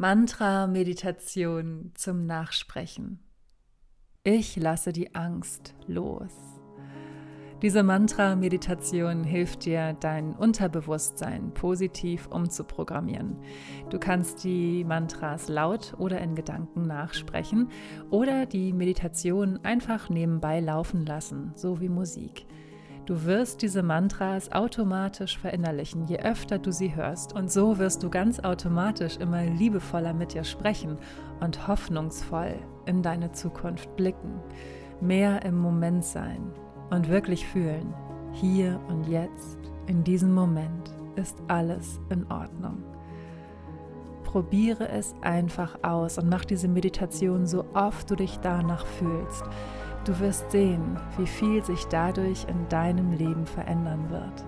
Mantra-Meditation 0.00 1.92
zum 1.94 2.24
Nachsprechen. 2.24 3.18
Ich 4.22 4.56
lasse 4.56 4.92
die 4.92 5.14
Angst 5.14 5.74
los. 5.86 6.32
Diese 7.60 7.82
Mantra-Meditation 7.82 9.24
hilft 9.24 9.66
dir, 9.66 9.94
dein 10.00 10.34
Unterbewusstsein 10.34 11.52
positiv 11.52 12.28
umzuprogrammieren. 12.28 13.36
Du 13.90 13.98
kannst 13.98 14.42
die 14.42 14.84
Mantras 14.84 15.50
laut 15.50 15.92
oder 15.98 16.18
in 16.22 16.34
Gedanken 16.34 16.86
nachsprechen 16.86 17.68
oder 18.08 18.46
die 18.46 18.72
Meditation 18.72 19.58
einfach 19.64 20.08
nebenbei 20.08 20.60
laufen 20.60 21.04
lassen, 21.04 21.52
so 21.56 21.78
wie 21.78 21.90
Musik. 21.90 22.46
Du 23.10 23.24
wirst 23.24 23.62
diese 23.62 23.82
Mantras 23.82 24.52
automatisch 24.52 25.36
verinnerlichen, 25.36 26.04
je 26.04 26.20
öfter 26.20 26.60
du 26.60 26.70
sie 26.70 26.94
hörst. 26.94 27.32
Und 27.32 27.50
so 27.50 27.76
wirst 27.78 28.04
du 28.04 28.08
ganz 28.08 28.38
automatisch 28.38 29.16
immer 29.16 29.42
liebevoller 29.42 30.14
mit 30.14 30.32
dir 30.32 30.44
sprechen 30.44 30.96
und 31.40 31.66
hoffnungsvoll 31.66 32.54
in 32.86 33.02
deine 33.02 33.32
Zukunft 33.32 33.96
blicken. 33.96 34.40
Mehr 35.00 35.44
im 35.44 35.58
Moment 35.58 36.04
sein 36.04 36.52
und 36.90 37.08
wirklich 37.08 37.44
fühlen. 37.48 37.92
Hier 38.30 38.78
und 38.86 39.08
jetzt, 39.08 39.58
in 39.88 40.04
diesem 40.04 40.32
Moment, 40.32 40.94
ist 41.16 41.36
alles 41.48 41.98
in 42.10 42.30
Ordnung. 42.30 42.84
Probiere 44.22 44.88
es 44.88 45.16
einfach 45.20 45.82
aus 45.82 46.16
und 46.16 46.28
mach 46.28 46.44
diese 46.44 46.68
Meditation 46.68 47.44
so 47.44 47.64
oft 47.74 48.08
du 48.08 48.14
dich 48.14 48.38
danach 48.38 48.86
fühlst. 48.86 49.42
Du 50.04 50.18
wirst 50.18 50.50
sehen, 50.50 50.98
wie 51.18 51.26
viel 51.26 51.62
sich 51.62 51.84
dadurch 51.86 52.46
in 52.48 52.68
deinem 52.68 53.12
Leben 53.12 53.46
verändern 53.46 54.10
wird. 54.10 54.44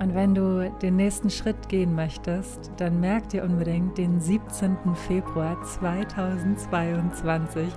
Und 0.00 0.12
wenn 0.14 0.34
du 0.34 0.72
den 0.82 0.96
nächsten 0.96 1.30
Schritt 1.30 1.68
gehen 1.68 1.94
möchtest, 1.94 2.72
dann 2.78 2.98
merk 2.98 3.28
dir 3.28 3.44
unbedingt 3.44 3.96
den 3.96 4.20
17. 4.20 4.76
Februar 5.06 5.62
2022, 5.62 7.68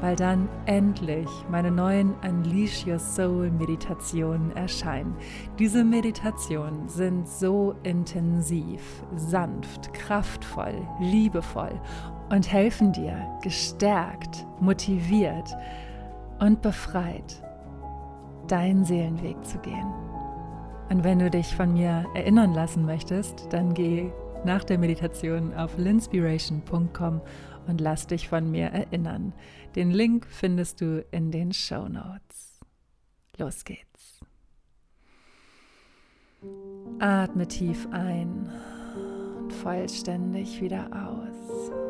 weil 0.00 0.16
dann 0.16 0.48
endlich 0.64 1.28
meine 1.50 1.70
neuen 1.70 2.14
Unleash 2.26 2.86
Your 2.86 2.98
Soul 2.98 3.50
Meditationen 3.50 4.56
erscheinen. 4.56 5.14
Diese 5.58 5.84
Meditationen 5.84 6.88
sind 6.88 7.28
so 7.28 7.74
intensiv, 7.82 8.80
sanft, 9.16 9.92
kraftvoll, 9.92 10.80
liebevoll 11.00 11.78
und 12.30 12.50
helfen 12.50 12.90
dir 12.92 13.18
gestärkt, 13.42 14.46
motiviert, 14.60 15.54
und 16.38 16.62
befreit, 16.62 17.42
deinen 18.48 18.84
Seelenweg 18.84 19.44
zu 19.44 19.58
gehen. 19.58 19.92
Und 20.88 21.02
wenn 21.02 21.18
du 21.18 21.30
dich 21.30 21.54
von 21.54 21.72
mir 21.72 22.06
erinnern 22.14 22.54
lassen 22.54 22.84
möchtest, 22.86 23.52
dann 23.52 23.74
geh 23.74 24.10
nach 24.44 24.64
der 24.64 24.78
Meditation 24.78 25.52
auf 25.54 25.76
linspiration.com 25.76 27.20
und 27.66 27.80
lass 27.80 28.06
dich 28.06 28.28
von 28.28 28.50
mir 28.50 28.66
erinnern. 28.66 29.32
Den 29.74 29.90
Link 29.90 30.26
findest 30.30 30.80
du 30.80 31.04
in 31.10 31.30
den 31.30 31.52
Show 31.52 31.88
Notes. 31.88 32.60
Los 33.36 33.64
geht's. 33.64 34.20
Atme 37.00 37.46
tief 37.48 37.88
ein 37.90 38.50
und 39.38 39.52
vollständig 39.52 40.60
wieder 40.60 40.88
aus. 40.92 41.85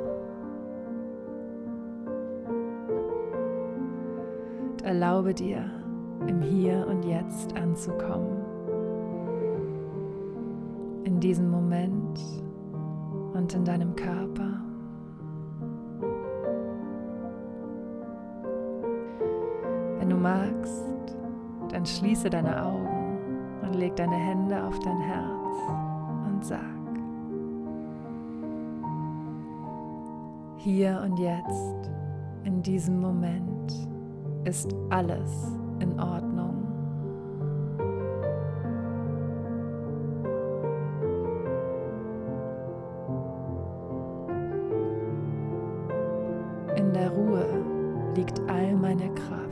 Erlaube 4.87 5.35
dir, 5.35 5.65
im 6.29 6.41
Hier 6.41 6.87
und 6.87 7.05
Jetzt 7.05 7.57
anzukommen. 7.57 8.39
In 11.03 11.19
diesem 11.19 11.51
Moment 11.51 12.21
und 13.35 13.53
in 13.53 13.65
deinem 13.65 13.97
Körper. 13.97 14.63
Wenn 19.99 20.09
du 20.09 20.17
magst, 20.17 20.85
dann 21.71 21.85
schließe 21.85 22.31
deine 22.31 22.65
Augen 22.65 23.19
und 23.63 23.75
leg 23.75 23.97
deine 23.97 24.15
Hände 24.15 24.63
auf 24.63 24.79
dein 24.81 25.01
Herz 25.01 25.59
und 26.29 26.45
sag, 26.45 26.61
hier 30.59 31.03
und 31.05 31.19
jetzt, 31.19 31.91
in 32.45 32.63
diesem 32.63 33.01
Moment 33.01 33.56
ist 34.47 34.73
alles 34.91 35.31
in 35.81 35.99
Ordnung. 35.99 36.55
In 46.77 46.93
der 46.93 47.11
Ruhe 47.11 47.45
liegt 48.15 48.41
all 48.49 48.77
meine 48.77 49.13
Kraft. 49.15 49.47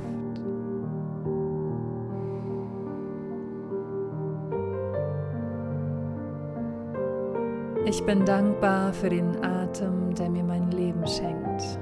Ich 7.86 8.02
bin 8.04 8.24
dankbar 8.24 8.92
für 8.92 9.10
den 9.10 9.44
Atem, 9.44 10.14
der 10.14 10.30
mir 10.30 10.44
mein 10.44 10.70
Leben 10.70 11.06
schenkt. 11.06 11.78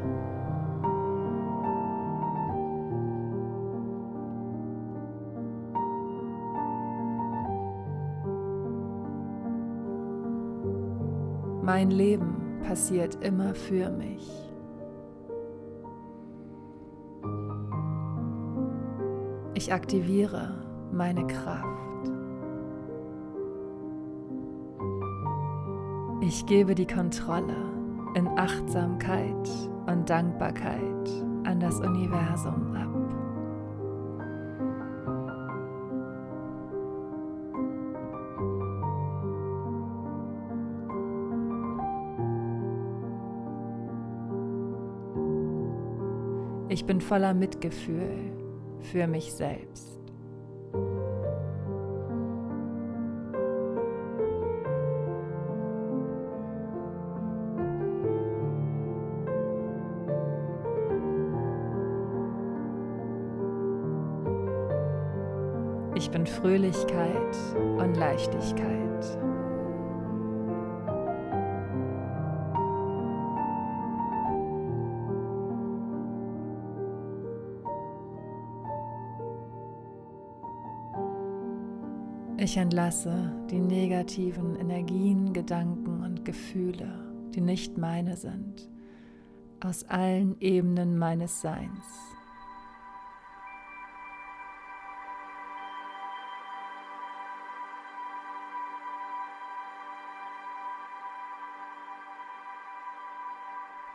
Mein 11.62 11.92
Leben 11.92 12.58
passiert 12.66 13.24
immer 13.24 13.54
für 13.54 13.88
mich. 13.90 14.28
Ich 19.54 19.72
aktiviere 19.72 20.56
meine 20.92 21.24
Kraft. 21.24 21.68
Ich 26.20 26.46
gebe 26.46 26.74
die 26.74 26.86
Kontrolle 26.86 27.54
in 28.14 28.26
Achtsamkeit 28.26 29.48
und 29.86 30.10
Dankbarkeit 30.10 31.08
an 31.44 31.60
das 31.60 31.78
Universum 31.78 32.74
ab. 32.74 32.91
Ich 46.72 46.86
bin 46.86 47.02
voller 47.02 47.34
Mitgefühl 47.34 48.32
für 48.80 49.06
mich 49.06 49.34
selbst. 49.34 50.00
Ich 65.94 66.10
bin 66.10 66.26
Fröhlichkeit 66.26 67.36
und 67.76 67.98
Leichtigkeit. 67.98 69.31
Ich 82.52 82.58
entlasse 82.58 83.32
die 83.50 83.60
negativen 83.60 84.56
Energien, 84.56 85.32
Gedanken 85.32 86.04
und 86.04 86.22
Gefühle, 86.22 86.86
die 87.34 87.40
nicht 87.40 87.78
meine 87.78 88.14
sind, 88.18 88.68
aus 89.64 89.84
allen 89.84 90.38
Ebenen 90.38 90.98
meines 90.98 91.40
Seins. 91.40 91.70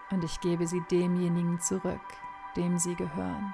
Und 0.10 0.24
ich 0.24 0.40
gebe 0.40 0.66
sie 0.66 0.82
demjenigen 0.90 1.60
zurück, 1.60 2.02
dem 2.56 2.80
sie 2.80 2.96
gehören. 2.96 3.54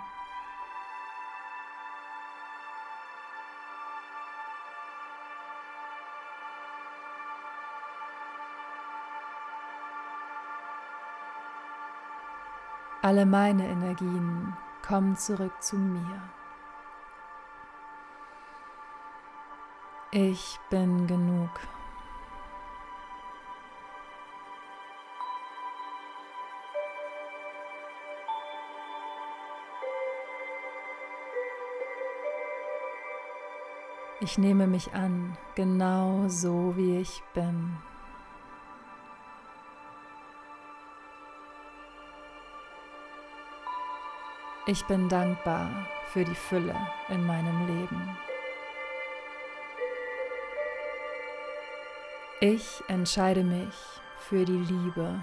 Alle 13.06 13.26
meine 13.26 13.68
Energien 13.68 14.56
kommen 14.82 15.18
zurück 15.18 15.62
zu 15.62 15.76
mir. 15.76 16.22
Ich 20.12 20.58
bin 20.70 21.06
genug. 21.06 21.50
Ich 34.22 34.38
nehme 34.38 34.66
mich 34.66 34.94
an, 34.94 35.38
genau 35.56 36.30
so 36.30 36.78
wie 36.78 37.00
ich 37.00 37.22
bin. 37.34 37.76
Ich 44.66 44.86
bin 44.86 45.10
dankbar 45.10 45.70
für 46.14 46.24
die 46.24 46.36
Fülle 46.36 46.76
in 47.10 47.26
meinem 47.28 47.68
Leben. 47.68 48.18
Ich 52.40 52.82
entscheide 52.88 53.44
mich 53.44 53.74
für 54.20 54.46
die 54.46 54.60
Liebe. 54.60 55.20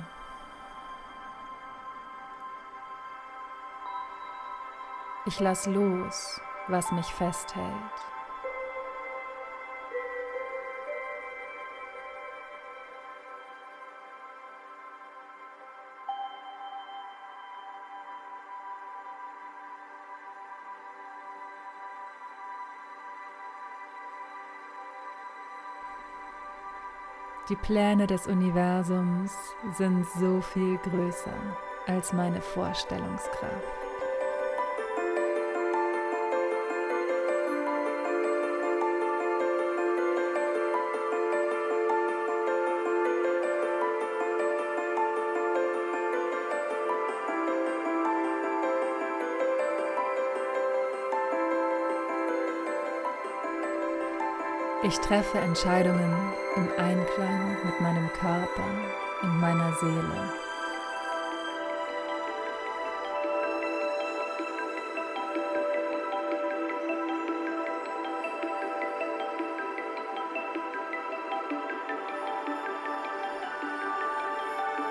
Ich 5.25 5.41
lasse 5.41 5.71
los, 5.71 6.39
was 6.69 6.93
mich 6.93 7.07
festhält. 7.07 7.65
Die 27.51 27.57
Pläne 27.57 28.07
des 28.07 28.29
Universums 28.29 29.33
sind 29.77 30.07
so 30.21 30.41
viel 30.41 30.79
größer 30.79 31.35
als 31.89 32.13
meine 32.13 32.41
Vorstellungskraft. 32.41 33.90
Ich 54.91 54.99
treffe 54.99 55.39
Entscheidungen 55.39 56.13
im 56.57 56.69
Einklang 56.77 57.57
mit 57.65 57.81
meinem 57.81 58.13
Körper 58.13 58.65
und 59.23 59.41
meiner 59.41 59.73
Seele. 59.75 60.33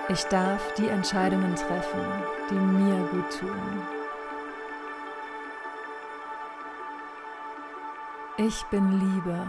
Ich 0.08 0.24
darf 0.24 0.72
die 0.78 0.88
Entscheidungen 0.88 1.54
treffen, 1.56 2.00
die 2.48 2.54
mir 2.54 3.06
gut 3.10 3.38
tun. 3.38 3.82
Ich 8.38 8.64
bin 8.70 8.98
Liebe 8.98 9.46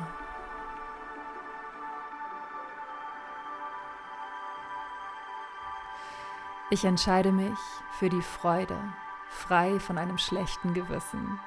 Ich 6.74 6.86
entscheide 6.86 7.34
mich 7.34 7.60
für 8.00 8.08
die 8.08 8.22
Freude, 8.22 8.80
frei 9.28 9.78
von 9.78 9.98
einem 9.98 10.18
schlechten 10.18 10.74
Gewissen. 10.74 11.38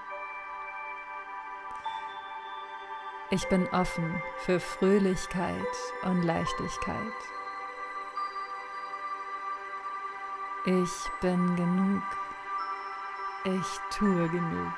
Ich 3.30 3.48
bin 3.48 3.66
offen 3.68 4.22
für 4.40 4.60
Fröhlichkeit 4.60 5.64
und 6.02 6.24
Leichtigkeit. 6.24 7.14
Ich 10.66 10.92
bin 11.22 11.56
genug. 11.56 12.02
Ich 13.44 13.96
tue 13.96 14.28
genug. 14.28 14.74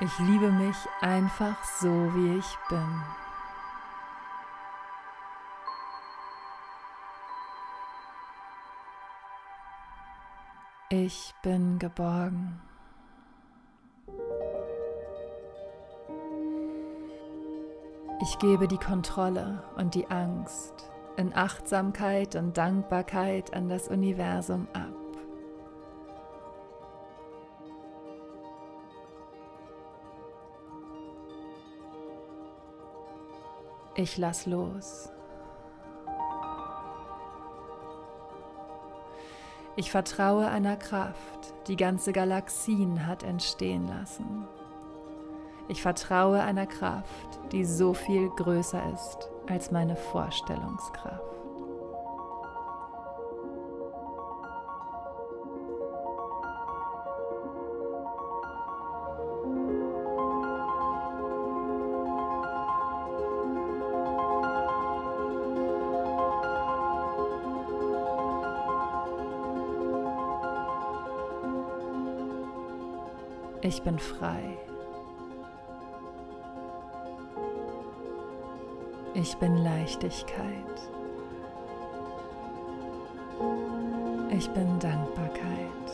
Ich 0.00 0.18
liebe 0.18 0.52
mich 0.52 0.76
einfach 1.00 1.64
so, 1.64 2.14
wie 2.14 2.36
ich 2.36 2.58
bin. 2.68 3.23
Ich 10.96 11.34
bin 11.42 11.80
geborgen. 11.80 12.60
Ich 18.22 18.38
gebe 18.38 18.68
die 18.68 18.78
Kontrolle 18.78 19.64
und 19.76 19.96
die 19.96 20.06
Angst 20.06 20.88
in 21.16 21.34
Achtsamkeit 21.34 22.36
und 22.36 22.56
Dankbarkeit 22.56 23.52
an 23.54 23.68
das 23.68 23.88
Universum 23.88 24.68
ab. 24.72 24.94
Ich 33.96 34.16
lass 34.16 34.46
los. 34.46 35.13
Ich 39.76 39.90
vertraue 39.90 40.48
einer 40.48 40.76
Kraft, 40.76 41.54
die 41.66 41.76
ganze 41.76 42.12
Galaxien 42.12 43.06
hat 43.06 43.24
entstehen 43.24 43.88
lassen. 43.88 44.46
Ich 45.66 45.82
vertraue 45.82 46.40
einer 46.40 46.66
Kraft, 46.66 47.40
die 47.50 47.64
so 47.64 47.92
viel 47.92 48.28
größer 48.30 48.82
ist 48.92 49.30
als 49.48 49.72
meine 49.72 49.96
Vorstellungskraft. 49.96 51.33
Ich 73.66 73.80
bin 73.80 73.98
frei. 73.98 74.58
Ich 79.14 79.34
bin 79.38 79.56
Leichtigkeit. 79.56 80.90
Ich 84.28 84.50
bin 84.50 84.78
Dankbarkeit. 84.80 85.86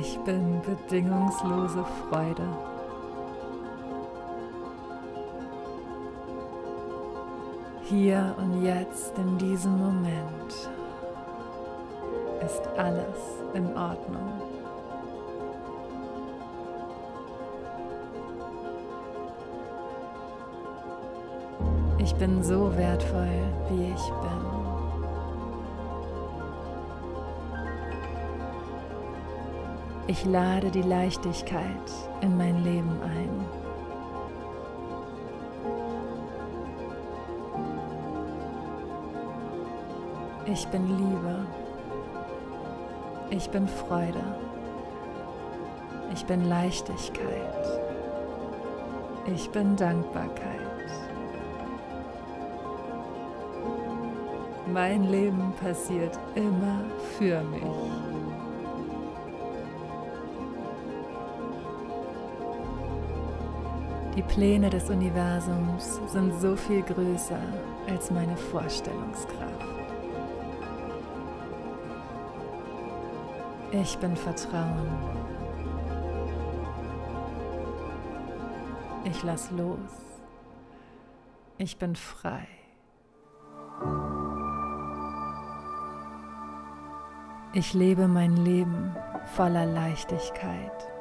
Ich 0.00 0.18
bin 0.24 0.60
bedingungslose 0.62 1.84
Freude. 2.10 2.48
Hier 7.84 8.34
und 8.38 8.64
jetzt 8.64 9.16
in 9.16 9.38
diesem 9.38 9.78
Moment 9.78 10.68
ist 12.44 12.66
alles 12.76 13.44
in 13.54 13.66
Ordnung. 13.76 14.55
Ich 22.06 22.14
bin 22.14 22.40
so 22.40 22.70
wertvoll, 22.76 23.42
wie 23.68 23.86
ich 23.86 24.06
bin. 24.22 24.40
Ich 30.06 30.24
lade 30.24 30.70
die 30.70 30.82
Leichtigkeit 30.82 31.90
in 32.20 32.36
mein 32.38 32.62
Leben 32.62 32.96
ein. 33.02 33.44
Ich 40.46 40.64
bin 40.68 40.86
Liebe. 40.86 41.44
Ich 43.30 43.50
bin 43.50 43.66
Freude. 43.66 44.22
Ich 46.14 46.24
bin 46.24 46.48
Leichtigkeit. 46.48 47.80
Ich 49.26 49.50
bin 49.50 49.74
Dankbarkeit. 49.74 50.56
Mein 54.76 55.04
Leben 55.04 55.54
passiert 55.54 56.18
immer 56.34 56.84
für 57.16 57.40
mich. 57.44 57.62
Die 64.14 64.20
Pläne 64.20 64.68
des 64.68 64.90
Universums 64.90 65.98
sind 66.08 66.38
so 66.38 66.54
viel 66.56 66.82
größer 66.82 67.40
als 67.88 68.10
meine 68.10 68.36
Vorstellungskraft. 68.36 69.64
Ich 73.72 73.96
bin 73.96 74.14
Vertrauen. 74.14 74.90
Ich 79.04 79.22
lass 79.22 79.50
los. 79.52 79.78
Ich 81.56 81.78
bin 81.78 81.96
frei. 81.96 82.55
Ich 87.58 87.72
lebe 87.72 88.06
mein 88.06 88.36
Leben 88.36 88.94
voller 89.34 89.64
Leichtigkeit. 89.64 90.92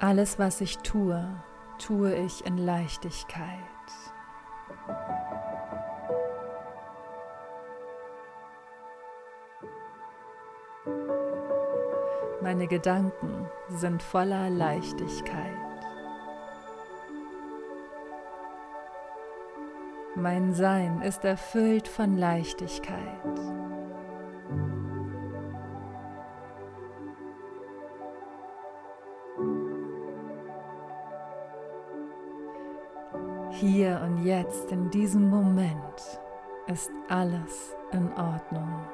Alles, 0.00 0.40
was 0.40 0.60
ich 0.60 0.78
tue, 0.78 1.24
tue 1.78 2.12
ich 2.16 2.44
in 2.44 2.58
Leichtigkeit. 2.58 3.46
Meine 12.42 12.66
Gedanken 12.66 13.48
sind 13.68 14.02
voller 14.02 14.50
Leichtigkeit. 14.50 15.65
Mein 20.18 20.54
Sein 20.54 21.02
ist 21.02 21.26
erfüllt 21.26 21.86
von 21.86 22.16
Leichtigkeit. 22.16 22.96
Hier 33.50 34.00
und 34.06 34.24
jetzt, 34.24 34.72
in 34.72 34.88
diesem 34.88 35.28
Moment, 35.28 36.20
ist 36.66 36.90
alles 37.08 37.76
in 37.92 38.10
Ordnung. 38.12 38.86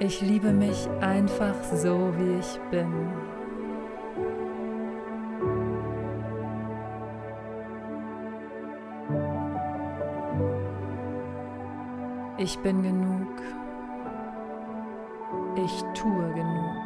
Ich 0.00 0.22
liebe 0.22 0.50
mich 0.50 0.88
einfach 1.02 1.62
so, 1.74 2.10
wie 2.16 2.38
ich 2.38 2.58
bin. 2.70 3.12
Ich 12.52 12.58
bin 12.58 12.82
genug. 12.82 13.38
Ich 15.56 15.82
tue 15.94 16.34
genug. 16.34 16.76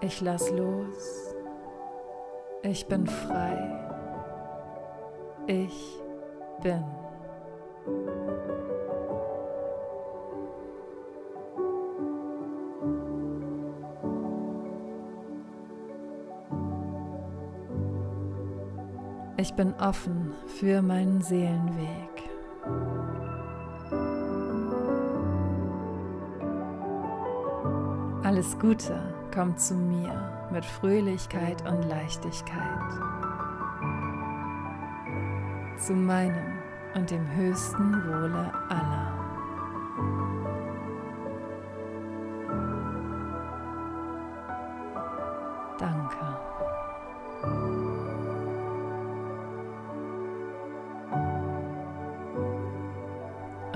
Ich 0.00 0.20
lass 0.20 0.48
los. 0.52 1.34
Ich 2.62 2.86
bin 2.86 3.04
frei. 3.04 3.58
Ich 5.48 6.00
bin. 6.62 6.84
Ich 19.42 19.54
bin 19.54 19.74
offen 19.80 20.34
für 20.46 20.80
meinen 20.82 21.20
Seelenweg. 21.20 22.30
Alles 28.22 28.56
Gute 28.60 29.12
kommt 29.34 29.58
zu 29.58 29.74
mir 29.74 30.48
mit 30.52 30.64
Fröhlichkeit 30.64 31.60
und 31.68 31.82
Leichtigkeit. 31.88 32.92
Zu 35.76 35.94
meinem 35.94 36.58
und 36.94 37.10
dem 37.10 37.28
höchsten 37.34 37.94
Wohle 38.06 38.52
aller. 38.68 39.01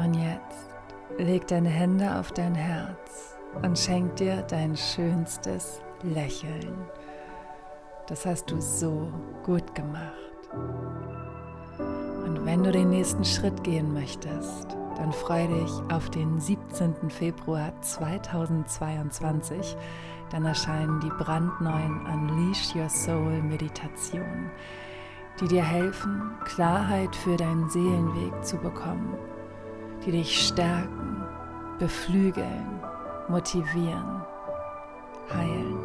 Und 0.07 0.15
jetzt 0.15 0.71
leg 1.19 1.49
deine 1.49 1.69
Hände 1.69 2.15
auf 2.15 2.31
dein 2.31 2.55
Herz 2.55 3.37
und 3.63 3.77
schenk 3.77 4.15
dir 4.15 4.43
dein 4.43 4.77
schönstes 4.77 5.81
Lächeln. 6.05 6.77
Das 8.07 8.25
hast 8.25 8.49
du 8.49 8.61
so 8.61 9.13
gut 9.43 9.75
gemacht. 9.75 10.13
Und 12.25 12.47
wenn 12.47 12.63
du 12.63 12.71
den 12.71 12.91
nächsten 12.91 13.25
Schritt 13.25 13.65
gehen 13.65 13.93
möchtest, 13.93 14.77
dann 14.97 15.13
freue 15.13 15.49
dich 15.49 15.73
auf 15.93 16.09
den 16.11 16.39
17. 16.39 17.11
Februar 17.11 17.73
2022. 17.81 19.77
Dann 20.31 20.45
erscheinen 20.45 21.01
die 21.01 21.11
brandneuen 21.11 22.07
Unleash 22.07 22.77
Your 22.77 22.89
Soul 22.89 23.43
Meditationen, 23.43 24.53
die 25.41 25.49
dir 25.49 25.65
helfen, 25.65 26.31
Klarheit 26.45 27.17
für 27.17 27.37
deinen 27.37 27.69
Seelenweg 27.69 28.45
zu 28.45 28.57
bekommen, 28.59 29.19
die 30.07 30.13
dich 30.13 30.47
stärken, 30.47 31.25
beflügeln, 31.79 32.81
motivieren, 33.29 34.23
heilen. 35.35 35.77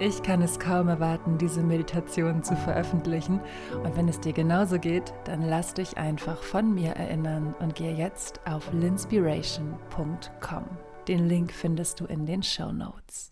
Ich 0.00 0.22
kann 0.24 0.42
es 0.42 0.58
kaum 0.58 0.88
erwarten, 0.88 1.38
diese 1.38 1.62
Meditation 1.62 2.42
zu 2.42 2.56
veröffentlichen. 2.56 3.40
Und 3.84 3.96
wenn 3.96 4.08
es 4.08 4.18
dir 4.18 4.32
genauso 4.32 4.80
geht, 4.80 5.14
dann 5.24 5.42
lass 5.42 5.74
dich 5.74 5.96
einfach 5.96 6.42
von 6.42 6.74
mir 6.74 6.90
erinnern 6.92 7.54
und 7.60 7.76
gehe 7.76 7.94
jetzt 7.94 8.40
auf 8.44 8.72
linspiration.com. 8.72 10.64
Den 11.06 11.28
Link 11.28 11.52
findest 11.52 12.00
du 12.00 12.06
in 12.06 12.26
den 12.26 12.42
Show 12.42 12.72
Notes. 12.72 13.30